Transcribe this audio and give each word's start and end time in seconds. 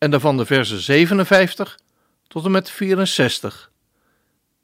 en 0.00 0.10
daarvan 0.10 0.36
de 0.36 0.46
versen 0.46 0.80
57 0.80 1.78
tot 2.26 2.44
en 2.44 2.50
met 2.50 2.70
64. 2.70 3.72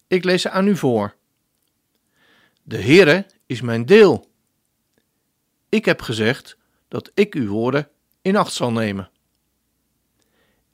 Ik 0.07 0.25
lees 0.25 0.43
ze 0.43 0.51
aan 0.51 0.67
u 0.67 0.77
voor. 0.77 1.15
De 2.63 2.83
Heere 2.83 3.27
is 3.47 3.61
mijn 3.61 3.87
deel. 3.87 4.31
Ik 5.69 5.85
heb 5.85 6.03
gezegd 6.03 6.57
dat 6.89 7.11
ik 7.15 7.35
uw 7.35 7.49
woorden 7.49 7.89
in 8.23 8.37
acht 8.37 8.53
zal 8.53 8.73
nemen. 8.73 9.11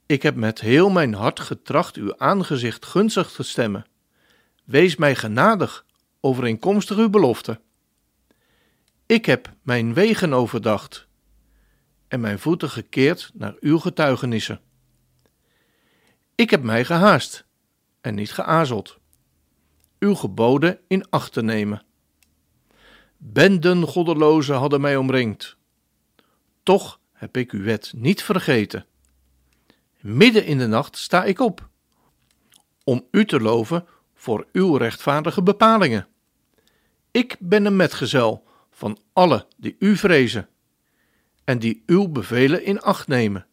Ik 0.05 0.21
heb 0.21 0.35
met 0.35 0.61
heel 0.61 0.89
mijn 0.89 1.13
hart 1.13 1.39
getracht 1.39 1.95
uw 1.95 2.17
aangezicht 2.17 2.85
gunstig 2.85 3.31
te 3.31 3.43
stemmen. 3.43 3.85
Wees 4.63 4.95
mij 4.95 5.15
genadig, 5.15 5.85
overeenkomstig 6.19 6.97
uw 6.97 7.09
belofte. 7.09 7.59
Ik 9.05 9.25
heb 9.25 9.53
mijn 9.61 9.93
wegen 9.93 10.33
overdacht 10.33 11.07
en 12.13 12.19
mijn 12.19 12.39
voeten 12.39 12.69
gekeerd 12.69 13.31
naar 13.33 13.55
uw 13.59 13.79
getuigenissen. 13.79 14.61
Ik 16.35 16.49
heb 16.49 16.63
mij 16.63 16.85
gehaast 16.85 17.45
en 18.01 18.15
niet 18.15 18.31
geazeld, 18.31 18.99
uw 19.99 20.15
geboden 20.15 20.79
in 20.87 21.09
acht 21.09 21.33
te 21.33 21.43
nemen. 21.43 21.85
Benden 23.17 23.87
goddelozen 23.87 24.55
hadden 24.55 24.81
mij 24.81 24.95
omringd. 24.95 25.57
Toch 26.63 26.99
heb 27.11 27.37
ik 27.37 27.51
uw 27.51 27.63
wet 27.63 27.93
niet 27.95 28.23
vergeten. 28.23 28.85
Midden 29.99 30.45
in 30.45 30.57
de 30.57 30.67
nacht 30.67 30.97
sta 30.97 31.23
ik 31.23 31.39
op, 31.39 31.69
om 32.83 33.07
u 33.11 33.25
te 33.25 33.39
loven 33.39 33.87
voor 34.13 34.47
uw 34.51 34.75
rechtvaardige 34.75 35.43
bepalingen. 35.43 36.07
Ik 37.11 37.35
ben 37.39 37.65
een 37.65 37.75
metgezel 37.75 38.47
van 38.71 38.97
alle 39.13 39.47
die 39.57 39.75
u 39.79 39.95
vrezen 39.95 40.47
en 41.43 41.59
die 41.59 41.83
uw 41.85 42.07
bevelen 42.07 42.63
in 42.63 42.81
acht 42.81 43.07
nemen. 43.07 43.45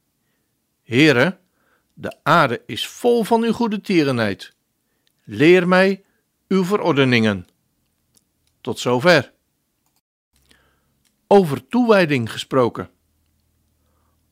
Heere, 0.82 1.38
de 1.94 2.16
aarde 2.22 2.62
is 2.66 2.88
vol 2.88 3.24
van 3.24 3.42
uw 3.42 3.52
goede 3.52 3.80
tierenheid. 3.80 4.54
Leer 5.24 5.68
mij 5.68 6.04
uw 6.48 6.64
verordeningen. 6.64 7.46
Tot 8.60 8.78
zover. 8.78 9.32
Over 11.26 11.66
toewijding 11.66 12.32
gesproken. 12.32 12.90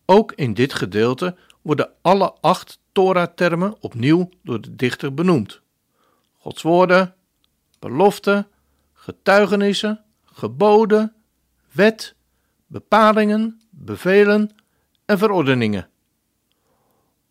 Ook 0.04 0.32
in 0.32 0.54
dit 0.54 0.74
gedeelte 0.74 1.36
worden 1.62 1.92
alle 2.02 2.32
acht 2.40 2.80
Torah-termen 2.92 3.76
opnieuw 3.80 4.28
door 4.42 4.60
de 4.60 4.76
dichter 4.76 5.14
benoemd. 5.14 5.60
Gods 6.36 6.62
woorden, 6.62 7.14
beloften, 7.78 8.48
getuigenissen, 8.92 10.04
geboden, 10.24 11.14
wet, 11.72 12.14
bepalingen, 12.68 13.60
bevelen 13.70 14.50
en 15.04 15.18
verordeningen. 15.18 15.88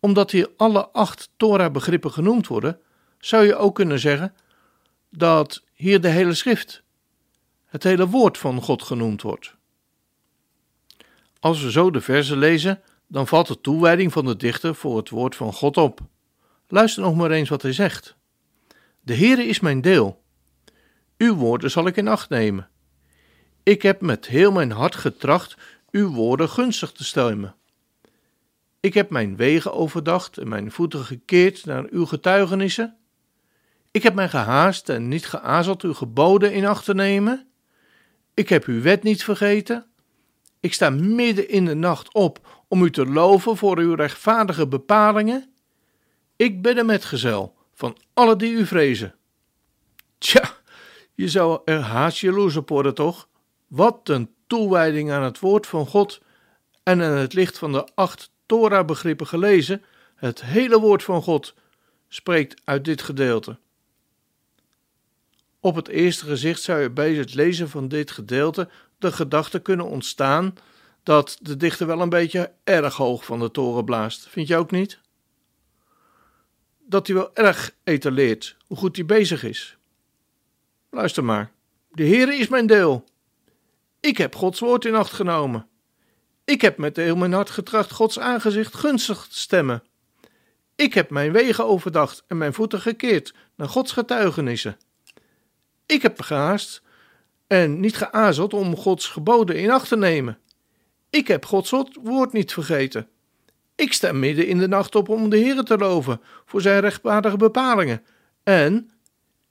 Omdat 0.00 0.30
hier 0.30 0.50
alle 0.56 0.88
acht 0.88 1.30
Torah-begrippen 1.36 2.12
genoemd 2.12 2.46
worden, 2.46 2.80
zou 3.18 3.44
je 3.44 3.56
ook 3.56 3.74
kunnen 3.74 3.98
zeggen 3.98 4.34
dat 5.10 5.64
hier 5.72 6.00
de 6.00 6.08
hele 6.08 6.34
schrift, 6.34 6.82
het 7.66 7.82
hele 7.82 8.08
woord 8.08 8.38
van 8.38 8.62
God 8.62 8.82
genoemd 8.82 9.22
wordt. 9.22 9.56
Als 11.40 11.62
we 11.62 11.70
zo 11.70 11.90
de 11.90 12.00
verzen 12.00 12.38
lezen, 12.38 12.82
dan 13.06 13.26
valt 13.26 13.46
de 13.46 13.60
toewijding 13.60 14.12
van 14.12 14.24
de 14.24 14.36
dichter 14.36 14.74
voor 14.74 14.96
het 14.96 15.08
woord 15.08 15.36
van 15.36 15.52
God 15.52 15.76
op. 15.76 16.00
Luister 16.68 17.02
nog 17.02 17.14
maar 17.14 17.30
eens 17.30 17.48
wat 17.48 17.62
hij 17.62 17.72
zegt. 17.72 18.16
De 19.00 19.14
Heere 19.14 19.44
is 19.44 19.60
mijn 19.60 19.80
deel. 19.80 20.22
Uw 21.16 21.34
woorden 21.34 21.70
zal 21.70 21.86
ik 21.86 21.96
in 21.96 22.08
acht 22.08 22.28
nemen. 22.28 22.68
Ik 23.68 23.82
heb 23.82 24.00
met 24.00 24.26
heel 24.26 24.52
mijn 24.52 24.70
hart 24.70 24.94
getracht 24.94 25.56
uw 25.90 26.12
woorden 26.12 26.48
gunstig 26.48 26.92
te 26.92 27.04
stemmen. 27.04 27.54
Ik 28.80 28.94
heb 28.94 29.10
mijn 29.10 29.36
wegen 29.36 29.72
overdacht 29.72 30.38
en 30.38 30.48
mijn 30.48 30.72
voeten 30.72 31.04
gekeerd 31.04 31.64
naar 31.64 31.86
uw 31.90 32.06
getuigenissen. 32.06 32.96
Ik 33.90 34.02
heb 34.02 34.14
mij 34.14 34.28
gehaast 34.28 34.88
en 34.88 35.08
niet 35.08 35.26
geazeld 35.26 35.82
uw 35.82 35.94
geboden 35.94 36.52
in 36.52 36.66
acht 36.66 36.84
te 36.84 36.94
nemen. 36.94 37.48
Ik 38.34 38.48
heb 38.48 38.64
uw 38.64 38.80
wet 38.82 39.02
niet 39.02 39.24
vergeten. 39.24 39.86
Ik 40.60 40.74
sta 40.74 40.90
midden 40.90 41.48
in 41.48 41.64
de 41.64 41.74
nacht 41.74 42.14
op 42.14 42.64
om 42.68 42.82
u 42.82 42.90
te 42.90 43.06
loven 43.06 43.56
voor 43.56 43.78
uw 43.78 43.94
rechtvaardige 43.94 44.68
bepalingen. 44.68 45.52
Ik 46.36 46.62
ben 46.62 46.78
een 46.78 46.86
metgezel 46.86 47.54
van 47.74 47.96
alle 48.14 48.36
die 48.36 48.52
u 48.52 48.66
vrezen. 48.66 49.14
Tja, 50.18 50.56
je 51.14 51.28
zou 51.28 51.60
er 51.64 51.80
haast 51.80 52.18
jaloers 52.18 52.56
op 52.56 52.68
worden, 52.68 52.94
toch? 52.94 53.27
Wat 53.68 54.08
een 54.08 54.34
toewijding 54.46 55.10
aan 55.10 55.22
het 55.22 55.40
woord 55.40 55.66
van 55.66 55.86
God 55.86 56.20
en 56.82 57.02
aan 57.02 57.16
het 57.16 57.32
licht 57.32 57.58
van 57.58 57.72
de 57.72 57.88
acht 57.94 58.30
Torah-begrippen 58.46 59.26
gelezen, 59.26 59.82
het 60.14 60.44
hele 60.44 60.80
woord 60.80 61.02
van 61.02 61.22
God 61.22 61.54
spreekt 62.08 62.60
uit 62.64 62.84
dit 62.84 63.02
gedeelte. 63.02 63.58
Op 65.60 65.74
het 65.74 65.88
eerste 65.88 66.24
gezicht 66.24 66.62
zou 66.62 66.80
je 66.80 66.90
bij 66.90 67.14
het 67.14 67.34
lezen 67.34 67.68
van 67.68 67.88
dit 67.88 68.10
gedeelte 68.10 68.68
de 68.98 69.12
gedachte 69.12 69.58
kunnen 69.58 69.86
ontstaan 69.86 70.54
dat 71.02 71.38
de 71.40 71.56
dichter 71.56 71.86
wel 71.86 72.00
een 72.00 72.08
beetje 72.08 72.52
erg 72.64 72.94
hoog 72.94 73.24
van 73.24 73.38
de 73.38 73.50
toren 73.50 73.84
blaast. 73.84 74.28
Vind 74.28 74.48
je 74.48 74.56
ook 74.56 74.70
niet? 74.70 75.00
Dat 76.78 77.06
hij 77.06 77.16
wel 77.16 77.34
erg 77.34 77.74
etaleert 77.84 78.56
hoe 78.66 78.76
goed 78.76 78.96
hij 78.96 79.04
bezig 79.04 79.44
is. 79.44 79.76
Luister 80.90 81.24
maar. 81.24 81.52
De 81.90 82.06
Heere 82.06 82.34
is 82.34 82.48
mijn 82.48 82.66
deel. 82.66 83.04
Ik 84.00 84.18
heb 84.18 84.34
Gods 84.34 84.60
woord 84.60 84.84
in 84.84 84.94
acht 84.94 85.12
genomen. 85.12 85.68
Ik 86.44 86.60
heb 86.60 86.78
met 86.78 86.96
heel 86.96 87.16
mijn 87.16 87.32
hart 87.32 87.50
getracht 87.50 87.92
Gods 87.92 88.18
aangezicht 88.18 88.74
gunstig 88.74 89.26
te 89.26 89.38
stemmen. 89.38 89.82
Ik 90.76 90.94
heb 90.94 91.10
mijn 91.10 91.32
wegen 91.32 91.66
overdacht 91.66 92.24
en 92.26 92.38
mijn 92.38 92.54
voeten 92.54 92.80
gekeerd 92.80 93.34
naar 93.56 93.68
Gods 93.68 93.92
getuigenissen. 93.92 94.76
Ik 95.86 96.02
heb 96.02 96.20
gehaast 96.20 96.82
en 97.46 97.80
niet 97.80 97.96
geazeld 97.96 98.54
om 98.54 98.76
Gods 98.76 99.08
geboden 99.08 99.56
in 99.56 99.70
acht 99.70 99.88
te 99.88 99.96
nemen. 99.96 100.38
Ik 101.10 101.28
heb 101.28 101.44
Gods 101.44 101.70
woord 102.02 102.32
niet 102.32 102.52
vergeten. 102.52 103.08
Ik 103.74 103.92
sta 103.92 104.12
midden 104.12 104.46
in 104.46 104.58
de 104.58 104.68
nacht 104.68 104.94
op 104.94 105.08
om 105.08 105.30
de 105.30 105.36
Heer 105.36 105.62
te 105.62 105.78
loven 105.78 106.20
voor 106.44 106.60
zijn 106.60 106.80
rechtvaardige 106.80 107.36
bepalingen. 107.36 108.02
En 108.42 108.90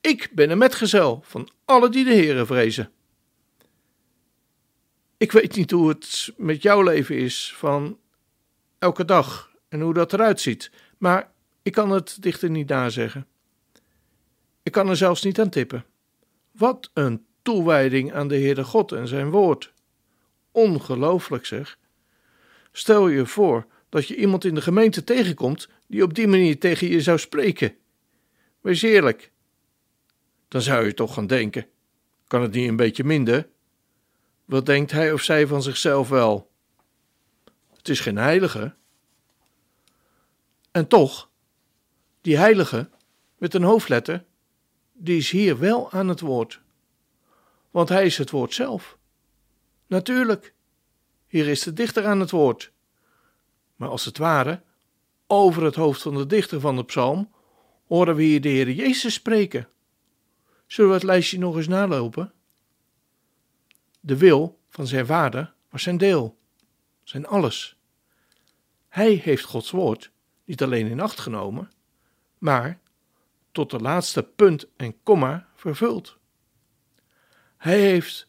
ik 0.01 0.29
ben 0.33 0.49
een 0.49 0.57
metgezel 0.57 1.23
van 1.25 1.49
alle 1.65 1.89
die 1.89 2.05
de 2.05 2.13
Heere 2.13 2.45
vrezen. 2.45 2.91
Ik 5.17 5.31
weet 5.31 5.55
niet 5.55 5.71
hoe 5.71 5.89
het 5.89 6.33
met 6.37 6.61
jouw 6.61 6.81
leven 6.81 7.17
is 7.17 7.53
van 7.55 7.99
elke 8.79 9.05
dag 9.05 9.51
en 9.69 9.81
hoe 9.81 9.93
dat 9.93 10.13
eruit 10.13 10.39
ziet, 10.39 10.71
maar 10.97 11.31
ik 11.61 11.71
kan 11.71 11.89
het 11.89 12.21
dichter 12.21 12.49
niet 12.49 12.69
nazeggen. 12.69 13.27
Ik 14.63 14.71
kan 14.71 14.89
er 14.89 14.97
zelfs 14.97 15.23
niet 15.23 15.39
aan 15.39 15.49
tippen. 15.49 15.85
Wat 16.51 16.91
een 16.93 17.25
toewijding 17.41 18.13
aan 18.13 18.27
de 18.27 18.35
Heere 18.35 18.63
God 18.63 18.91
en 18.91 19.07
zijn 19.07 19.29
woord. 19.29 19.73
Ongelooflijk 20.51 21.45
zeg. 21.45 21.77
Stel 22.71 23.07
je 23.07 23.25
voor 23.25 23.65
dat 23.89 24.07
je 24.07 24.15
iemand 24.15 24.45
in 24.45 24.55
de 24.55 24.61
gemeente 24.61 25.03
tegenkomt 25.03 25.69
die 25.87 26.03
op 26.03 26.13
die 26.13 26.27
manier 26.27 26.59
tegen 26.59 26.87
je 26.87 27.01
zou 27.01 27.17
spreken. 27.17 27.75
Wees 28.61 28.81
eerlijk. 28.81 29.31
Dan 30.47 30.61
zou 30.61 30.85
je 30.85 30.93
toch 30.93 31.13
gaan 31.13 31.27
denken: 31.27 31.67
kan 32.27 32.41
het 32.41 32.51
niet 32.51 32.69
een 32.69 32.75
beetje 32.75 33.03
minder? 33.03 33.49
Wat 34.47 34.65
denkt 34.65 34.91
hij 34.91 35.13
of 35.13 35.21
zij 35.21 35.47
van 35.47 35.63
zichzelf 35.63 36.09
wel? 36.09 36.51
Het 37.75 37.89
is 37.89 37.99
geen 37.99 38.17
heilige. 38.17 38.75
En 40.71 40.87
toch, 40.87 41.29
die 42.21 42.37
heilige 42.37 42.89
met 43.37 43.53
een 43.53 43.63
hoofdletter, 43.63 44.25
die 44.93 45.17
is 45.17 45.31
hier 45.31 45.59
wel 45.59 45.91
aan 45.91 46.07
het 46.07 46.19
woord. 46.19 46.61
Want 47.71 47.89
hij 47.89 48.05
is 48.05 48.17
het 48.17 48.29
woord 48.29 48.53
zelf. 48.53 48.97
Natuurlijk, 49.87 50.53
hier 51.27 51.47
is 51.47 51.61
de 51.61 51.73
dichter 51.73 52.05
aan 52.05 52.19
het 52.19 52.31
woord. 52.31 52.71
Maar 53.75 53.89
als 53.89 54.05
het 54.05 54.17
ware, 54.17 54.61
over 55.27 55.63
het 55.63 55.75
hoofd 55.75 56.01
van 56.01 56.15
de 56.15 56.25
dichter 56.25 56.59
van 56.59 56.75
de 56.75 56.85
psalm, 56.85 57.31
horen 57.87 58.15
we 58.15 58.23
hier 58.23 58.41
de 58.41 58.49
Heer 58.49 58.71
Jezus 58.71 59.13
spreken. 59.13 59.69
Zullen 60.67 60.89
we 60.89 60.95
het 60.95 61.05
lijstje 61.05 61.39
nog 61.39 61.55
eens 61.55 61.67
nalopen? 61.67 62.33
De 64.07 64.17
wil 64.17 64.59
van 64.69 64.87
zijn 64.87 65.05
vader 65.05 65.53
was 65.69 65.83
zijn 65.83 65.97
deel, 65.97 66.37
zijn 67.03 67.25
alles. 67.25 67.77
Hij 68.89 69.13
heeft 69.13 69.43
Gods 69.43 69.71
woord 69.71 70.11
niet 70.45 70.63
alleen 70.63 70.87
in 70.87 70.99
acht 70.99 71.19
genomen, 71.19 71.71
maar 72.37 72.79
tot 73.51 73.69
de 73.69 73.79
laatste 73.79 74.23
punt 74.23 74.67
en 74.77 75.03
komma 75.03 75.47
vervuld. 75.55 76.17
Hij 77.57 77.79
heeft 77.79 78.27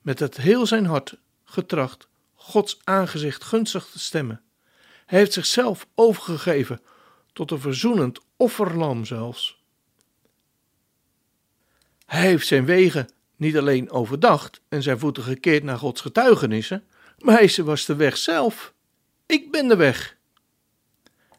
met 0.00 0.18
het 0.18 0.36
heel 0.36 0.66
zijn 0.66 0.86
hart 0.86 1.18
getracht 1.44 2.08
Gods 2.34 2.80
aangezicht 2.84 3.44
gunstig 3.44 3.86
te 3.86 3.98
stemmen. 3.98 4.42
Hij 5.06 5.18
heeft 5.18 5.32
zichzelf 5.32 5.86
overgegeven 5.94 6.80
tot 7.32 7.50
een 7.50 7.60
verzoenend 7.60 8.20
offerlam 8.36 9.04
zelfs. 9.04 9.62
Hij 12.06 12.20
heeft 12.20 12.46
zijn 12.46 12.64
wegen 12.64 13.08
niet 13.42 13.56
alleen 13.58 13.90
overdacht 13.90 14.60
en 14.68 14.82
zijn 14.82 14.98
voeten 14.98 15.22
gekeerd 15.22 15.62
naar 15.62 15.78
Gods 15.78 16.00
getuigenissen, 16.00 16.84
maar 17.18 17.38
hij 17.38 17.64
was 17.64 17.84
de 17.84 17.96
weg 17.96 18.16
zelf. 18.16 18.72
Ik 19.26 19.50
ben 19.50 19.68
de 19.68 19.76
weg. 19.76 20.16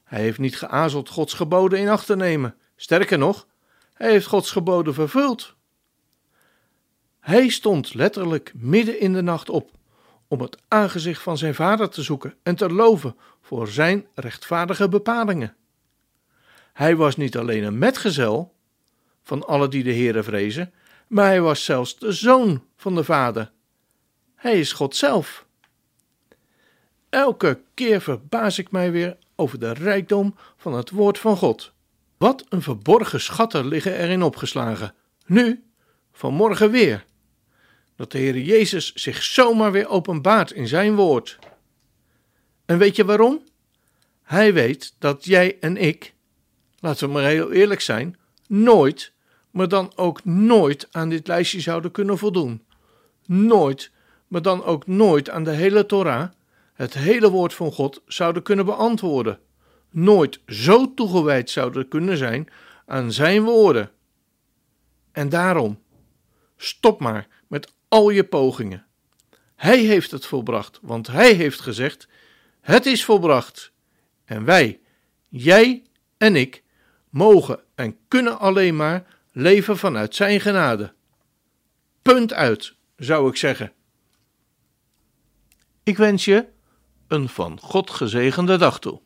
Hij 0.03 0.21
heeft 0.21 0.39
niet 0.39 0.57
geazeld 0.57 1.09
Gods 1.09 1.33
geboden 1.33 1.79
in 1.79 1.89
acht 1.89 2.05
te 2.05 2.15
nemen. 2.15 2.55
Sterker 2.75 3.17
nog, 3.17 3.47
hij 3.93 4.09
heeft 4.09 4.25
Gods 4.25 4.51
geboden 4.51 4.93
vervuld. 4.93 5.55
Hij 7.19 7.49
stond 7.49 7.93
letterlijk 7.93 8.51
midden 8.55 8.99
in 8.99 9.13
de 9.13 9.21
nacht 9.21 9.49
op 9.49 9.71
om 10.27 10.41
het 10.41 10.57
aangezicht 10.67 11.21
van 11.21 11.37
zijn 11.37 11.55
vader 11.55 11.89
te 11.89 12.01
zoeken 12.01 12.35
en 12.43 12.55
te 12.55 12.69
loven 12.69 13.15
voor 13.41 13.67
zijn 13.67 14.07
rechtvaardige 14.13 14.89
bepalingen. 14.89 15.55
Hij 16.73 16.95
was 16.95 17.15
niet 17.15 17.37
alleen 17.37 17.63
een 17.63 17.77
metgezel 17.77 18.53
van 19.23 19.45
alle 19.47 19.67
die 19.67 19.83
de 19.83 19.93
Heere 19.93 20.23
vrezen, 20.23 20.73
maar 21.07 21.25
hij 21.25 21.41
was 21.41 21.65
zelfs 21.65 21.97
de 21.99 22.11
zoon 22.11 22.63
van 22.75 22.95
de 22.95 23.03
Vader. 23.03 23.51
Hij 24.35 24.59
is 24.59 24.71
God 24.71 24.95
zelf. 24.95 25.45
Elke 27.09 27.61
keer 27.73 28.01
verbaas 28.01 28.59
ik 28.59 28.71
mij 28.71 28.91
weer 28.91 29.17
over 29.35 29.59
de 29.59 29.73
rijkdom 29.73 30.35
van 30.57 30.73
het 30.73 30.89
woord 30.89 31.19
van 31.19 31.37
God. 31.37 31.71
Wat 32.17 32.45
een 32.49 32.61
verborgen 32.61 33.21
schatten 33.21 33.67
liggen 33.67 33.97
erin 33.97 34.23
opgeslagen. 34.23 34.93
Nu, 35.25 35.63
vanmorgen 36.11 36.71
weer. 36.71 37.05
Dat 37.95 38.11
de 38.11 38.17
Heer 38.17 38.37
Jezus 38.37 38.93
zich 38.93 39.23
zomaar 39.23 39.71
weer 39.71 39.87
openbaart 39.87 40.51
in 40.51 40.67
zijn 40.67 40.95
woord. 40.95 41.39
En 42.65 42.77
weet 42.77 42.95
je 42.95 43.05
waarom? 43.05 43.43
Hij 44.23 44.53
weet 44.53 44.95
dat 44.99 45.25
jij 45.25 45.57
en 45.59 45.77
ik, 45.77 46.13
laten 46.79 47.07
we 47.07 47.13
maar 47.13 47.23
heel 47.23 47.51
eerlijk 47.51 47.81
zijn, 47.81 48.17
nooit, 48.47 49.12
maar 49.53 49.67
dan 49.67 49.91
ook 49.95 50.25
nooit 50.25 50.87
aan 50.91 51.09
dit 51.09 51.27
lijstje 51.27 51.59
zouden 51.59 51.91
kunnen 51.91 52.17
voldoen. 52.17 52.63
Nooit, 53.25 53.91
maar 54.27 54.41
dan 54.41 54.63
ook 54.63 54.87
nooit 54.87 55.29
aan 55.29 55.43
de 55.43 55.51
hele 55.51 55.85
Torah, 55.85 56.29
het 56.73 56.93
hele 56.93 57.29
woord 57.29 57.53
van 57.53 57.71
God, 57.71 58.01
zouden 58.07 58.43
kunnen 58.43 58.65
beantwoorden. 58.65 59.39
Nooit 59.89 60.39
zo 60.47 60.93
toegewijd 60.93 61.49
zouden 61.49 61.87
kunnen 61.87 62.17
zijn 62.17 62.49
aan 62.85 63.11
zijn 63.11 63.43
woorden. 63.43 63.91
En 65.11 65.29
daarom, 65.29 65.79
stop 66.57 66.99
maar 66.99 67.27
met 67.47 67.73
al 67.87 68.09
je 68.09 68.23
pogingen. 68.23 68.85
Hij 69.55 69.79
heeft 69.79 70.11
het 70.11 70.25
volbracht, 70.25 70.79
want 70.81 71.07
hij 71.07 71.33
heeft 71.33 71.59
gezegd: 71.59 72.07
Het 72.61 72.85
is 72.85 73.05
volbracht. 73.05 73.71
En 74.25 74.45
wij, 74.45 74.79
jij 75.29 75.83
en 76.17 76.35
ik, 76.35 76.63
mogen 77.09 77.59
en 77.75 77.97
kunnen 78.07 78.39
alleen 78.39 78.75
maar 78.75 79.13
leven 79.33 79.77
vanuit 79.77 80.15
Zijn 80.15 80.39
genade. 80.39 80.93
Punt 82.01 82.33
uit, 82.33 82.75
zou 82.95 83.29
ik 83.29 83.35
zeggen. 83.35 83.71
Ik 85.83 85.97
wens 85.97 86.25
je 86.25 86.45
een 87.07 87.29
van 87.29 87.59
God 87.59 87.89
gezegende 87.89 88.57
dag 88.57 88.79
toe. 88.79 89.01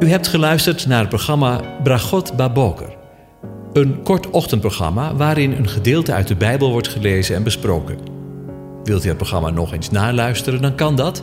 U 0.00 0.08
hebt 0.08 0.28
geluisterd 0.28 0.86
naar 0.86 1.00
het 1.00 1.08
programma 1.08 1.80
Bragot 1.82 2.36
Baboker. 2.36 2.96
Een 3.72 4.02
kort 4.02 4.30
ochtendprogramma 4.30 5.14
waarin 5.14 5.52
een 5.52 5.68
gedeelte 5.68 6.12
uit 6.12 6.28
de 6.28 6.36
Bijbel 6.36 6.70
wordt 6.70 6.88
gelezen 6.88 7.36
en 7.36 7.42
besproken. 7.42 7.98
Wilt 8.84 9.04
u 9.04 9.08
het 9.08 9.16
programma 9.16 9.50
nog 9.50 9.72
eens 9.72 9.90
naluisteren, 9.90 10.62
dan 10.62 10.74
kan 10.74 10.96
dat. 10.96 11.22